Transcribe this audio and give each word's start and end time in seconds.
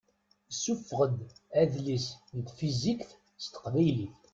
Isuffeɣ-d 0.51 1.17
adlis 1.61 2.07
n 2.37 2.39
tfizikt 2.41 3.09
s 3.43 3.45
teqbaylit. 3.47 4.17